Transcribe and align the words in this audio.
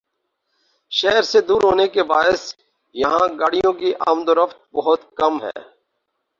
شہر 0.91 1.21
سے 1.21 1.41
دور 1.41 1.61
ہونے 1.63 1.87
کے 1.87 2.03
باعث 2.03 2.41
یہاں 2.95 3.27
گاڑیوں 3.39 3.73
کی 3.73 3.93
آمدورفت 4.07 4.59
بہت 4.73 5.01
کم 5.15 5.41
ہے 5.43 5.57